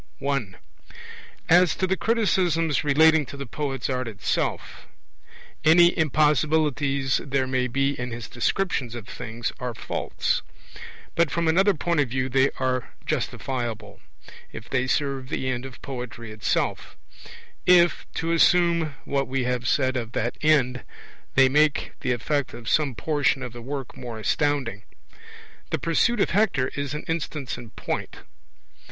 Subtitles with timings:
[0.27, 0.47] I.
[1.47, 4.87] As to the criticisms relating to the poet's art itself.
[5.63, 10.41] Any impossibilities there may be in his descriptions of things are faults.
[11.13, 13.99] But from another point of view they are justifiable,
[14.51, 16.97] if they serve the end of poetry itself
[17.67, 20.81] if (to assume what we have said of that end)
[21.35, 24.81] they make the effect of some portion of the work more astounding.
[25.69, 28.21] The Pursuit of Hector is an instance in point.